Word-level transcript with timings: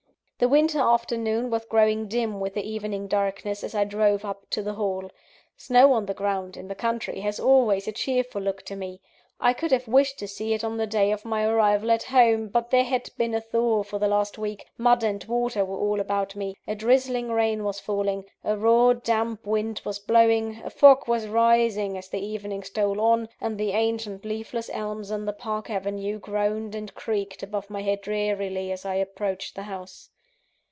The 0.43 0.49
winter 0.49 0.79
afternoon 0.79 1.51
was 1.51 1.65
growing 1.65 2.07
dim 2.07 2.39
with 2.39 2.55
the 2.55 2.67
evening 2.67 3.05
darkness, 3.07 3.63
as 3.63 3.75
I 3.75 3.83
drove 3.83 4.25
up 4.25 4.49
to 4.49 4.63
the 4.63 4.73
Hall. 4.73 5.11
Snow 5.55 5.93
on 5.93 6.07
the 6.07 6.15
ground, 6.15 6.57
in 6.57 6.67
the 6.67 6.73
country, 6.73 7.19
has 7.19 7.39
always 7.39 7.87
a 7.87 7.91
cheerful 7.91 8.41
look 8.41 8.63
to 8.63 8.75
me. 8.75 9.01
I 9.39 9.53
could 9.53 9.71
have 9.71 9.87
wished 9.87 10.17
to 10.17 10.27
see 10.27 10.55
it 10.55 10.63
on 10.63 10.77
the 10.77 10.87
day 10.87 11.11
of 11.11 11.25
my 11.25 11.43
arrival 11.45 11.91
at 11.91 12.01
home; 12.05 12.47
but 12.47 12.71
there 12.71 12.85
had 12.85 13.07
been 13.19 13.35
a 13.35 13.39
thaw 13.39 13.83
for 13.83 13.99
the 13.99 14.07
last 14.07 14.39
week 14.39 14.65
mud 14.79 15.03
and 15.03 15.23
water 15.25 15.63
were 15.63 15.77
all 15.77 15.99
about 15.99 16.35
me 16.35 16.55
a 16.65 16.73
drizzling 16.73 17.29
rain 17.31 17.63
was 17.63 17.79
falling 17.79 18.25
a 18.43 18.57
raw, 18.57 18.93
damp 18.93 19.45
wind 19.45 19.83
was 19.85 19.99
blowing 19.99 20.59
a 20.65 20.71
fog 20.71 21.07
was 21.07 21.27
rising, 21.27 21.99
as 21.99 22.09
the 22.09 22.25
evening 22.25 22.63
stole 22.63 22.99
on 22.99 23.29
and 23.39 23.59
the 23.59 23.73
ancient 23.73 24.25
leafless 24.25 24.71
elms 24.73 25.11
in 25.11 25.25
the 25.25 25.33
park 25.33 25.69
avenue 25.69 26.17
groaned 26.17 26.73
and 26.73 26.95
creaked 26.95 27.43
above 27.43 27.69
my 27.69 27.83
head 27.83 28.01
drearily, 28.01 28.71
as 28.71 28.85
I 28.85 28.95
approached 28.95 29.53
the 29.53 29.61
house. 29.61 30.09